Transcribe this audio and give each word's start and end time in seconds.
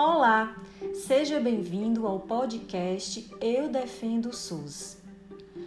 Olá, 0.00 0.56
seja 0.94 1.40
bem-vindo 1.40 2.06
ao 2.06 2.20
podcast 2.20 3.28
Eu 3.40 3.68
Defendo 3.68 4.26
o 4.26 4.32
SUS. 4.32 4.96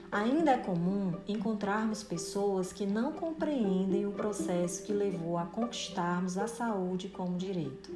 Ainda 0.10 0.52
é 0.52 0.58
comum 0.58 1.16
encontrarmos 1.28 2.02
pessoas 2.02 2.72
que 2.72 2.86
não 2.86 3.12
compreendem 3.12 4.06
o 4.06 4.14
processo 4.14 4.84
que 4.84 4.94
levou 4.94 5.38
a 5.38 5.44
conquistarmos 5.48 6.38
a 6.38 6.48
saúde 6.48 7.10
como 7.10 7.36
direito. 7.36 7.94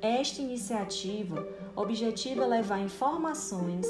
Esta 0.00 0.40
iniciativa 0.40 1.46
objetiva 1.76 2.46
levar 2.46 2.80
informações 2.80 3.86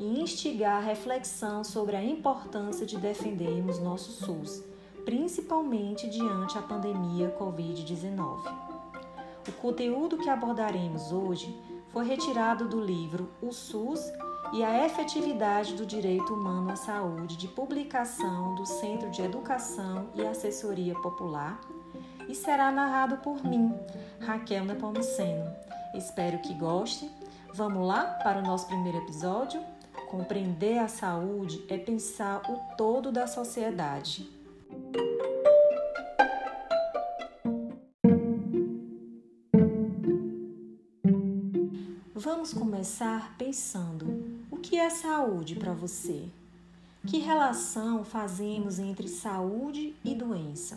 e 0.00 0.18
instigar 0.18 0.78
a 0.78 0.86
reflexão 0.86 1.62
sobre 1.62 1.94
a 1.94 2.02
importância 2.02 2.86
de 2.86 2.96
defendermos 2.96 3.78
nosso 3.78 4.12
SUS, 4.12 4.64
principalmente 5.04 6.08
diante 6.08 6.56
a 6.56 6.62
pandemia 6.62 7.36
Covid-19. 7.38 8.72
Conteúdo 9.62 10.18
que 10.18 10.28
abordaremos 10.28 11.12
hoje 11.12 11.56
foi 11.90 12.04
retirado 12.04 12.68
do 12.68 12.80
livro 12.80 13.30
O 13.40 13.52
SUS 13.52 14.00
e 14.52 14.64
a 14.64 14.84
efetividade 14.84 15.74
do 15.74 15.86
direito 15.86 16.34
humano 16.34 16.72
à 16.72 16.74
saúde, 16.74 17.36
de 17.36 17.46
publicação 17.46 18.56
do 18.56 18.66
Centro 18.66 19.08
de 19.12 19.22
Educação 19.22 20.10
e 20.16 20.26
Assessoria 20.26 20.96
Popular, 20.96 21.60
e 22.28 22.34
será 22.34 22.72
narrado 22.72 23.18
por 23.18 23.44
mim, 23.44 23.72
Raquel 24.18 24.64
Nepomuceno. 24.64 25.48
Espero 25.94 26.40
que 26.40 26.54
goste. 26.54 27.08
Vamos 27.54 27.86
lá 27.86 28.18
para 28.24 28.40
o 28.40 28.42
nosso 28.42 28.66
primeiro 28.66 28.98
episódio? 28.98 29.62
Compreender 30.10 30.78
a 30.78 30.88
saúde 30.88 31.64
é 31.68 31.78
pensar 31.78 32.42
o 32.50 32.76
todo 32.76 33.12
da 33.12 33.28
sociedade. 33.28 34.41
Vamos 42.14 42.52
começar 42.52 43.34
pensando: 43.38 44.44
o 44.50 44.58
que 44.58 44.78
é 44.78 44.90
saúde 44.90 45.56
para 45.56 45.72
você? 45.72 46.28
Que 47.06 47.18
relação 47.18 48.04
fazemos 48.04 48.78
entre 48.78 49.08
saúde 49.08 49.96
e 50.04 50.14
doença? 50.14 50.76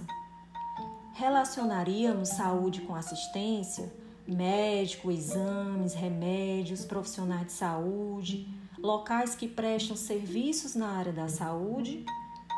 Relacionaríamos 1.12 2.30
saúde 2.30 2.82
com 2.82 2.96
assistência, 2.96 3.94
médico, 4.26 5.12
exames, 5.12 5.94
remédios, 5.94 6.86
profissionais 6.86 7.48
de 7.48 7.52
saúde, 7.52 8.48
locais 8.78 9.36
que 9.36 9.48
prestam 9.50 9.98
serviços 9.98 10.74
na 10.74 10.88
área 10.88 11.12
da 11.12 11.28
saúde? 11.28 12.06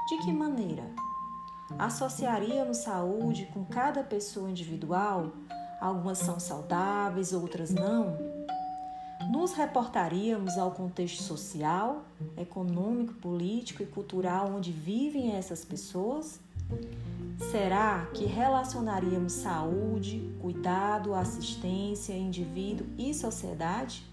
De 0.07 0.17
que 0.19 0.31
maneira? 0.31 0.83
Associaríamos 1.79 2.77
saúde 2.77 3.49
com 3.51 3.65
cada 3.65 4.03
pessoa 4.03 4.51
individual? 4.51 5.31
Algumas 5.81 6.19
são 6.19 6.39
saudáveis, 6.39 7.33
outras 7.33 7.71
não? 7.71 8.26
Nos 9.47 9.55
reportaríamos 9.55 10.57
ao 10.57 10.71
contexto 10.71 11.23
social, 11.23 12.03
econômico, 12.37 13.13
político 13.13 13.81
e 13.81 13.85
cultural 13.85 14.51
onde 14.53 14.73
vivem 14.73 15.37
essas 15.37 15.63
pessoas? 15.63 16.37
Será 17.49 18.07
que 18.13 18.25
relacionaríamos 18.25 19.31
saúde, 19.31 20.35
cuidado, 20.41 21.15
assistência, 21.15 22.11
indivíduo 22.11 22.85
e 22.97 23.13
sociedade? 23.13 24.05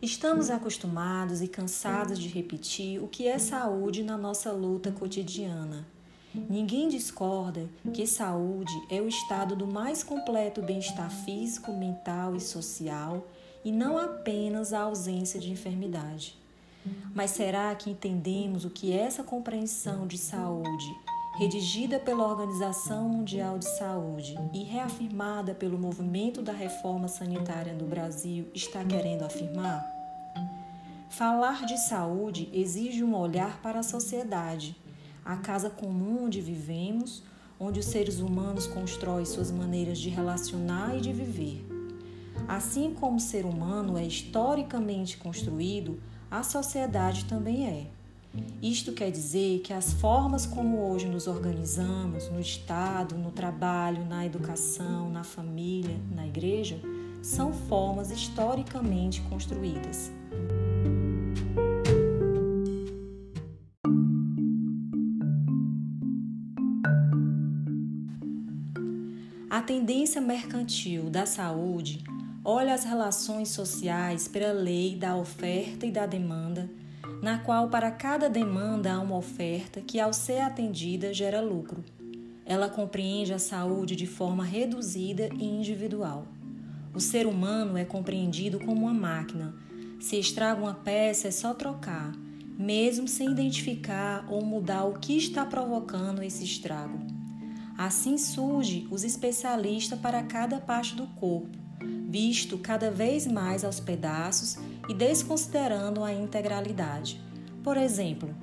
Estamos 0.00 0.48
acostumados 0.48 1.42
e 1.42 1.48
cansados 1.48 2.18
de 2.18 2.28
repetir 2.28 2.98
o 3.04 3.08
que 3.08 3.28
é 3.28 3.38
saúde 3.38 4.02
na 4.02 4.16
nossa 4.16 4.50
luta 4.52 4.90
cotidiana. 4.90 5.86
Ninguém 6.34 6.88
discorda 6.88 7.68
que 7.92 8.06
saúde 8.06 8.72
é 8.90 9.00
o 9.00 9.08
estado 9.08 9.54
do 9.54 9.66
mais 9.66 10.02
completo 10.02 10.62
bem-estar 10.62 11.10
físico, 11.10 11.72
mental 11.72 12.34
e 12.34 12.40
social 12.40 13.26
e 13.64 13.70
não 13.70 13.98
apenas 13.98 14.72
a 14.72 14.80
ausência 14.80 15.38
de 15.38 15.50
enfermidade. 15.50 16.36
Mas 17.14 17.32
será 17.32 17.74
que 17.74 17.90
entendemos 17.90 18.64
o 18.64 18.70
que 18.70 18.92
essa 18.92 19.22
compreensão 19.22 20.06
de 20.06 20.16
saúde, 20.16 20.86
redigida 21.38 22.00
pela 22.00 22.26
Organização 22.26 23.08
Mundial 23.08 23.58
de 23.58 23.68
Saúde 23.76 24.34
e 24.52 24.64
reafirmada 24.64 25.54
pelo 25.54 25.78
movimento 25.78 26.42
da 26.42 26.52
reforma 26.52 27.08
sanitária 27.08 27.74
no 27.74 27.86
Brasil, 27.86 28.48
está 28.54 28.84
querendo 28.84 29.22
afirmar? 29.22 29.84
Falar 31.10 31.66
de 31.66 31.76
saúde 31.76 32.48
exige 32.54 33.04
um 33.04 33.14
olhar 33.14 33.60
para 33.60 33.80
a 33.80 33.82
sociedade, 33.82 34.74
a 35.24 35.36
casa 35.36 35.70
comum 35.70 36.24
onde 36.24 36.40
vivemos, 36.40 37.22
onde 37.58 37.80
os 37.80 37.86
seres 37.86 38.20
humanos 38.20 38.66
constroem 38.66 39.24
suas 39.24 39.50
maneiras 39.50 39.98
de 39.98 40.08
relacionar 40.08 40.96
e 40.96 41.00
de 41.00 41.12
viver. 41.12 41.64
Assim 42.48 42.92
como 42.92 43.16
o 43.16 43.20
ser 43.20 43.44
humano 43.44 43.96
é 43.96 44.04
historicamente 44.04 45.16
construído, 45.16 46.00
a 46.30 46.42
sociedade 46.42 47.24
também 47.26 47.66
é. 47.66 47.86
Isto 48.62 48.92
quer 48.92 49.10
dizer 49.10 49.60
que 49.60 49.72
as 49.72 49.92
formas 49.92 50.46
como 50.46 50.90
hoje 50.90 51.06
nos 51.06 51.26
organizamos 51.26 52.30
no 52.30 52.40
Estado, 52.40 53.16
no 53.16 53.30
trabalho, 53.30 54.04
na 54.06 54.24
educação, 54.24 55.10
na 55.10 55.22
família, 55.22 55.98
na 56.10 56.26
igreja, 56.26 56.80
são 57.22 57.52
formas 57.52 58.10
historicamente 58.10 59.20
construídas. 59.22 60.10
A 69.92 69.94
tendência 69.94 70.22
mercantil 70.22 71.10
da 71.10 71.26
saúde 71.26 72.02
olha 72.42 72.72
as 72.72 72.82
relações 72.82 73.50
sociais 73.50 74.26
pela 74.26 74.50
lei 74.50 74.96
da 74.96 75.14
oferta 75.14 75.84
e 75.84 75.90
da 75.90 76.06
demanda, 76.06 76.70
na 77.22 77.40
qual 77.40 77.68
para 77.68 77.90
cada 77.90 78.26
demanda 78.26 78.90
há 78.90 78.98
uma 78.98 79.18
oferta 79.18 79.82
que, 79.82 80.00
ao 80.00 80.14
ser 80.14 80.40
atendida, 80.40 81.12
gera 81.12 81.42
lucro. 81.42 81.84
Ela 82.46 82.70
compreende 82.70 83.34
a 83.34 83.38
saúde 83.38 83.94
de 83.94 84.06
forma 84.06 84.42
reduzida 84.42 85.28
e 85.34 85.44
individual. 85.44 86.26
O 86.94 86.98
ser 86.98 87.26
humano 87.26 87.76
é 87.76 87.84
compreendido 87.84 88.58
como 88.60 88.86
uma 88.86 88.94
máquina. 88.94 89.54
Se 90.00 90.18
estraga 90.18 90.62
uma 90.62 90.72
peça, 90.72 91.28
é 91.28 91.30
só 91.30 91.52
trocar, 91.52 92.12
mesmo 92.58 93.06
sem 93.06 93.30
identificar 93.30 94.26
ou 94.30 94.42
mudar 94.42 94.84
o 94.84 94.94
que 94.94 95.18
está 95.18 95.44
provocando 95.44 96.22
esse 96.22 96.44
estrago. 96.44 97.11
Assim 97.76 98.18
surge 98.18 98.86
os 98.90 99.02
especialistas 99.02 99.98
para 99.98 100.22
cada 100.22 100.58
parte 100.58 100.94
do 100.94 101.06
corpo, 101.06 101.58
visto 102.08 102.58
cada 102.58 102.90
vez 102.90 103.26
mais 103.26 103.64
aos 103.64 103.80
pedaços 103.80 104.56
e 104.88 104.94
desconsiderando 104.94 106.04
a 106.04 106.12
integralidade. 106.12 107.20
Por 107.62 107.76
exemplo, 107.76 108.34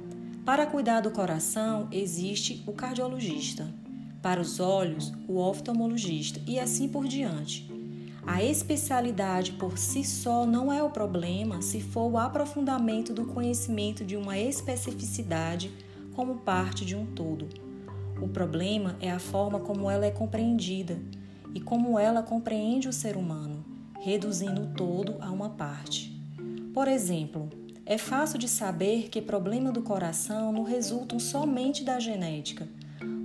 para 0.46 0.66
cuidar 0.66 1.02
do 1.02 1.12
coração 1.12 1.88
existe 1.92 2.64
o 2.66 2.74
cardiologista, 2.74 3.72
para 4.22 4.42
os 4.42 4.60
olhos, 4.60 5.14
o 5.28 5.38
oftalmologista 5.38 6.42
e 6.48 6.60
assim 6.60 6.88
por 6.90 7.08
diante. 7.08 7.70
A 8.26 8.44
especialidade 8.44 9.54
por 9.54 9.78
si 9.78 10.04
só 10.04 10.46
não 10.46 10.72
é 10.72 10.84
o 10.84 10.90
problema 10.90 11.62
se 11.62 11.82
for 11.82 12.12
o 12.12 12.18
aprofundamento 12.18 13.14
do 13.14 13.26
conhecimento 13.26 14.04
de 14.04 14.16
uma 14.16 14.38
especificidade 14.38 15.72
como 16.16 16.36
parte 16.38 16.86
de 16.86 16.96
um 16.96 17.06
todo. 17.06 17.69
O 18.22 18.28
problema 18.28 18.98
é 19.00 19.10
a 19.10 19.20
forma 19.20 19.60
como 19.60 19.90
ela 19.90 20.06
é 20.06 20.12
compreendida 20.12 21.00
e 21.54 21.60
como 21.62 21.98
ela 21.98 22.22
compreende 22.22 22.88
o 22.88 22.94
ser 22.94 23.16
humano, 23.16 23.64
reduzindo 24.02 24.64
o 24.64 24.68
todo 24.68 25.16
a 25.22 25.32
uma 25.32 25.50
parte. 25.50 26.14
Por 26.74 26.88
exemplo, 26.88 27.50
é 27.86 27.98
fácil 27.98 28.38
de 28.38 28.48
saber 28.48 29.10
que 29.10 29.22
problemas 29.22 29.74
do 29.74 29.82
coração 29.82 30.52
não 30.52 30.64
resultam 30.64 31.18
somente 31.18 31.84
da 31.84 32.00
genética. 32.00 32.68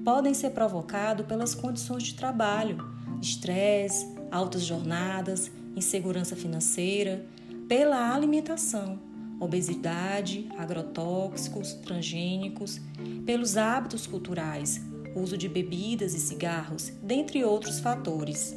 Podem 0.04 0.32
ser 0.32 0.50
provocados 0.50 1.26
pelas 1.26 1.54
condições 1.54 2.04
de 2.04 2.14
trabalho, 2.14 2.78
estresse, 3.20 4.14
altas 4.30 4.62
jornadas, 4.62 5.50
insegurança 5.76 6.36
financeira, 6.36 7.26
pela 7.68 8.14
alimentação, 8.14 8.98
obesidade, 9.40 10.48
agrotóxicos, 10.56 11.74
transgênicos, 11.74 12.80
pelos 13.24 13.56
hábitos 13.56 14.06
culturais, 14.06 14.80
uso 15.14 15.36
de 15.36 15.48
bebidas 15.48 16.14
e 16.14 16.20
cigarros, 16.20 16.92
dentre 17.02 17.44
outros 17.44 17.80
fatores. 17.80 18.54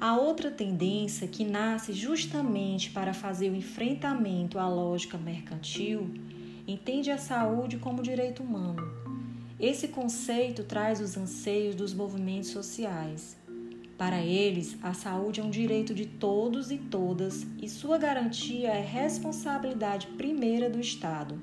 A 0.00 0.16
outra 0.16 0.50
tendência 0.50 1.28
que 1.28 1.44
nasce 1.44 1.92
justamente 1.92 2.90
para 2.90 3.14
fazer 3.14 3.50
o 3.50 3.54
enfrentamento 3.54 4.58
à 4.58 4.68
lógica 4.68 5.16
mercantil 5.16 6.10
entende 6.66 7.10
a 7.10 7.18
saúde 7.18 7.78
como 7.78 8.02
direito 8.02 8.42
humano 8.42 9.01
esse 9.62 9.86
conceito 9.86 10.64
traz 10.64 11.00
os 11.00 11.16
anseios 11.16 11.76
dos 11.76 11.94
movimentos 11.94 12.50
sociais. 12.50 13.36
Para 13.96 14.20
eles, 14.20 14.76
a 14.82 14.92
saúde 14.92 15.40
é 15.40 15.44
um 15.44 15.50
direito 15.50 15.94
de 15.94 16.04
todos 16.04 16.72
e 16.72 16.78
todas 16.78 17.46
e 17.62 17.68
sua 17.68 17.96
garantia 17.96 18.70
é 18.70 18.80
responsabilidade 18.80 20.08
primeira 20.08 20.68
do 20.68 20.80
Estado. 20.80 21.40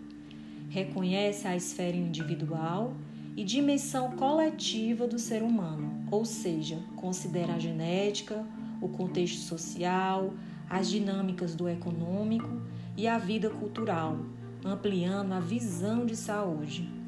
Reconhece 0.68 1.48
a 1.48 1.56
esfera 1.56 1.96
individual 1.96 2.94
e 3.38 3.46
dimensão 3.46 4.12
coletiva 4.12 5.08
do 5.08 5.18
ser 5.18 5.42
humano, 5.42 6.06
ou 6.12 6.26
seja, 6.26 6.78
considera 6.98 7.54
a 7.54 7.60
genética, 7.60 8.46
o 8.82 8.90
contexto 8.90 9.40
social, 9.40 10.34
as 10.70 10.90
dinâmicas 10.90 11.56
do 11.56 11.70
econômico 11.70 12.62
e 12.98 13.08
a 13.08 13.18
vida 13.18 13.50
cultural, 13.50 14.18
ampliando 14.66 15.32
a 15.32 15.40
visão 15.40 16.06
de 16.06 16.18
saúde. 16.18 16.99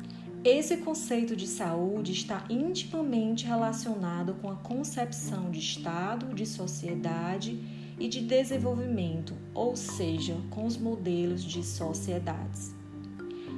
Esse 0.43 0.77
conceito 0.77 1.35
de 1.35 1.45
saúde 1.45 2.13
está 2.13 2.43
intimamente 2.49 3.45
relacionado 3.45 4.33
com 4.41 4.49
a 4.49 4.55
concepção 4.55 5.51
de 5.51 5.59
Estado, 5.59 6.33
de 6.33 6.47
sociedade 6.47 7.59
e 7.99 8.07
de 8.07 8.21
desenvolvimento, 8.21 9.35
ou 9.53 9.75
seja, 9.75 10.35
com 10.49 10.65
os 10.65 10.77
modelos 10.77 11.43
de 11.43 11.63
sociedades. 11.63 12.73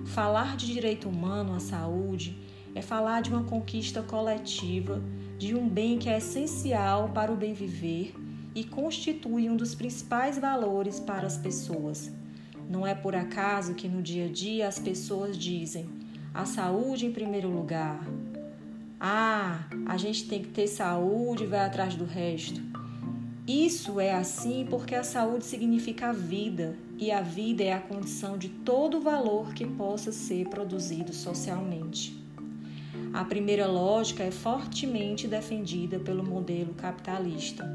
Falar 0.07 0.57
de 0.57 0.65
direito 0.65 1.07
humano 1.07 1.55
à 1.55 1.59
saúde 1.61 2.37
é 2.75 2.81
falar 2.81 3.21
de 3.21 3.29
uma 3.29 3.45
conquista 3.45 4.03
coletiva, 4.03 5.01
de 5.39 5.55
um 5.55 5.69
bem 5.69 5.97
que 5.97 6.09
é 6.09 6.17
essencial 6.17 7.07
para 7.13 7.31
o 7.31 7.37
bem 7.37 7.53
viver 7.53 8.13
e 8.53 8.61
constitui 8.65 9.49
um 9.49 9.55
dos 9.55 9.73
principais 9.73 10.37
valores 10.37 10.99
para 10.99 11.25
as 11.25 11.37
pessoas. 11.37 12.11
Não 12.69 12.85
é 12.85 12.93
por 12.93 13.15
acaso 13.15 13.73
que 13.73 13.87
no 13.87 14.01
dia 14.01 14.25
a 14.25 14.29
dia 14.29 14.67
as 14.67 14.79
pessoas 14.79 15.37
dizem 15.37 16.02
a 16.33 16.45
saúde 16.45 17.05
em 17.05 17.11
primeiro 17.11 17.47
lugar. 17.47 18.03
Ah, 18.99 19.65
a 19.85 19.97
gente 19.97 20.27
tem 20.27 20.41
que 20.41 20.47
ter 20.47 20.67
saúde 20.67 21.43
e 21.43 21.47
vai 21.47 21.59
atrás 21.59 21.95
do 21.95 22.05
resto. 22.05 22.59
Isso 23.45 23.99
é 23.99 24.13
assim 24.13 24.65
porque 24.69 24.95
a 24.95 25.03
saúde 25.03 25.45
significa 25.45 26.09
a 26.09 26.13
vida 26.13 26.75
e 26.97 27.11
a 27.11 27.21
vida 27.21 27.63
é 27.63 27.73
a 27.73 27.79
condição 27.79 28.37
de 28.37 28.49
todo 28.49 29.01
valor 29.01 29.53
que 29.53 29.65
possa 29.65 30.11
ser 30.11 30.47
produzido 30.47 31.13
socialmente. 31.13 32.17
A 33.13 33.23
primeira 33.25 33.67
lógica 33.67 34.23
é 34.23 34.31
fortemente 34.31 35.27
defendida 35.27 35.99
pelo 35.99 36.23
modelo 36.23 36.73
capitalista, 36.73 37.69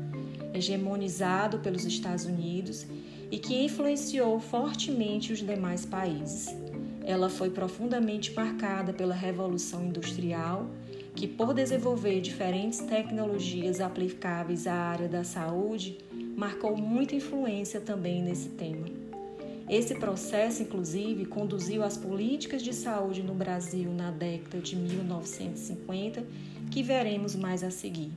hegemonizado 0.52 1.60
pelos 1.60 1.84
Estados 1.84 2.25
Unidos 2.25 2.87
e 3.31 3.38
que 3.38 3.62
influenciou 3.62 4.40
fortemente 4.40 5.32
os 5.32 5.38
demais 5.38 5.84
países. 5.84 6.49
Ela 7.08 7.31
foi 7.31 7.49
profundamente 7.49 8.34
marcada 8.34 8.93
pela 8.93 9.14
Revolução 9.14 9.87
Industrial, 9.87 10.69
que, 11.16 11.26
por 11.26 11.55
desenvolver 11.55 12.20
diferentes 12.20 12.81
tecnologias 12.81 13.81
aplicáveis 13.81 14.66
à 14.66 14.75
área 14.75 15.08
da 15.08 15.25
saúde, 15.25 15.96
marcou 16.37 16.76
muita 16.76 17.16
influência 17.16 17.81
também 17.81 18.22
nesse 18.22 18.50
tema. 18.50 18.84
Esse 19.70 19.94
processo, 19.94 20.62
inclusive, 20.62 21.25
conduziu 21.25 21.82
às 21.82 21.96
políticas 21.96 22.60
de 22.60 22.75
saúde 22.75 23.22
no 23.22 23.32
Brasil 23.32 23.90
na 23.90 24.10
década 24.10 24.58
de 24.58 24.76
1950, 24.76 26.22
que 26.70 26.82
veremos 26.82 27.34
mais 27.34 27.64
a 27.64 27.70
seguir. 27.70 28.12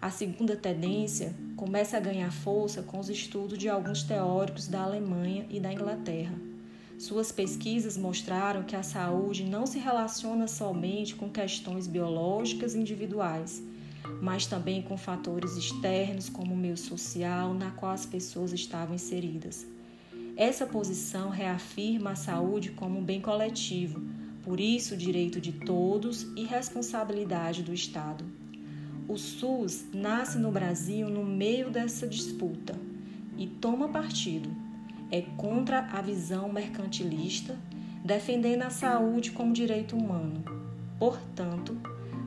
A 0.00 0.12
segunda 0.12 0.54
tendência 0.54 1.34
começa 1.56 1.96
a 1.96 2.00
ganhar 2.00 2.30
força 2.30 2.84
com 2.84 3.00
os 3.00 3.10
estudos 3.10 3.58
de 3.58 3.68
alguns 3.68 4.04
teóricos 4.04 4.68
da 4.68 4.82
Alemanha 4.82 5.44
e 5.50 5.58
da 5.58 5.72
Inglaterra. 5.72 6.45
Suas 6.98 7.30
pesquisas 7.30 7.98
mostraram 7.98 8.62
que 8.62 8.74
a 8.74 8.82
saúde 8.82 9.44
não 9.44 9.66
se 9.66 9.78
relaciona 9.78 10.48
somente 10.48 11.14
com 11.14 11.28
questões 11.28 11.86
biológicas 11.86 12.74
individuais, 12.74 13.62
mas 14.22 14.46
também 14.46 14.80
com 14.80 14.96
fatores 14.96 15.56
externos 15.56 16.30
como 16.30 16.54
o 16.54 16.56
meio 16.56 16.76
social 16.76 17.52
na 17.52 17.70
qual 17.70 17.92
as 17.92 18.06
pessoas 18.06 18.52
estavam 18.52 18.94
inseridas. 18.94 19.66
Essa 20.36 20.66
posição 20.66 21.28
reafirma 21.28 22.12
a 22.12 22.16
saúde 22.16 22.70
como 22.70 22.98
um 22.98 23.04
bem 23.04 23.20
coletivo, 23.20 24.02
por 24.42 24.58
isso, 24.58 24.96
direito 24.96 25.38
de 25.38 25.52
todos 25.52 26.22
e 26.34 26.44
responsabilidade 26.44 27.62
do 27.62 27.74
Estado. 27.74 28.24
O 29.06 29.18
SUS 29.18 29.84
nasce 29.92 30.38
no 30.38 30.50
Brasil 30.50 31.10
no 31.10 31.24
meio 31.24 31.70
dessa 31.70 32.06
disputa 32.06 32.74
e 33.36 33.46
toma 33.46 33.88
partido. 33.88 34.65
É 35.10 35.22
contra 35.36 35.80
a 35.92 36.00
visão 36.00 36.52
mercantilista, 36.52 37.56
defendendo 38.04 38.62
a 38.62 38.70
saúde 38.70 39.30
como 39.30 39.52
direito 39.52 39.96
humano. 39.96 40.44
Portanto, 40.98 41.76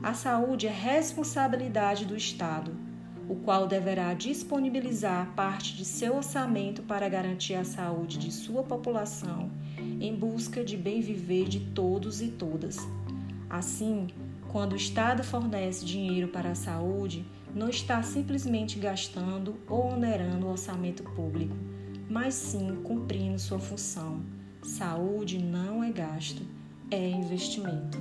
a 0.02 0.14
saúde 0.14 0.66
é 0.66 0.70
responsabilidade 0.70 2.04
do 2.04 2.16
Estado 2.16 2.90
o 3.30 3.36
qual 3.36 3.68
deverá 3.68 4.12
disponibilizar 4.12 5.32
parte 5.36 5.76
de 5.76 5.84
seu 5.84 6.16
orçamento 6.16 6.82
para 6.82 7.08
garantir 7.08 7.54
a 7.54 7.62
saúde 7.62 8.18
de 8.18 8.32
sua 8.32 8.64
população 8.64 9.48
em 10.00 10.12
busca 10.12 10.64
de 10.64 10.76
bem 10.76 11.00
viver 11.00 11.48
de 11.48 11.60
todos 11.60 12.20
e 12.20 12.26
todas. 12.26 12.76
Assim, 13.48 14.08
quando 14.48 14.72
o 14.72 14.76
Estado 14.76 15.22
fornece 15.22 15.84
dinheiro 15.84 16.26
para 16.26 16.50
a 16.50 16.54
saúde, 16.56 17.24
não 17.54 17.68
está 17.68 18.02
simplesmente 18.02 18.80
gastando 18.80 19.54
ou 19.68 19.92
onerando 19.92 20.46
o 20.46 20.50
orçamento 20.50 21.04
público, 21.04 21.54
mas 22.10 22.34
sim 22.34 22.82
cumprindo 22.82 23.38
sua 23.38 23.60
função. 23.60 24.20
Saúde 24.62 25.38
não 25.38 25.82
é 25.82 25.92
gasto, 25.92 26.42
é 26.90 27.08
investimento. 27.08 27.98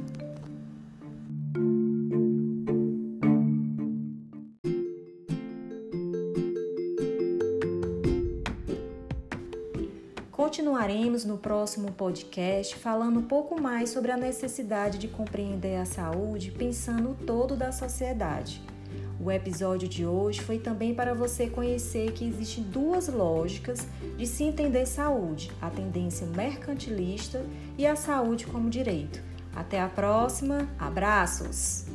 Continuaremos 10.31 11.23
no 11.23 11.37
próximo 11.37 11.91
podcast 11.91 12.75
falando 12.77 13.19
um 13.19 13.23
pouco 13.23 13.61
mais 13.61 13.91
sobre 13.91 14.11
a 14.11 14.17
necessidade 14.17 14.97
de 14.97 15.07
compreender 15.07 15.75
a 15.75 15.85
saúde 15.85 16.49
pensando 16.51 17.11
o 17.11 17.15
todo 17.15 17.55
da 17.55 17.71
sociedade. 17.71 18.59
O 19.21 19.29
episódio 19.29 19.87
de 19.87 20.05
hoje 20.05 20.39
foi 20.39 20.57
também 20.59 20.95
para 20.95 21.13
você 21.13 21.47
conhecer 21.47 22.13
que 22.13 22.25
existem 22.25 22.63
duas 22.63 23.09
lógicas 23.09 23.85
de 24.17 24.25
se 24.25 24.45
entender 24.45 24.85
saúde: 24.85 25.51
a 25.61 25.69
tendência 25.69 26.25
mercantilista 26.25 27.45
e 27.77 27.85
a 27.85 27.97
saúde 27.97 28.47
como 28.47 28.69
direito. 28.69 29.21
Até 29.53 29.81
a 29.81 29.89
próxima, 29.89 30.69
abraços! 30.79 31.85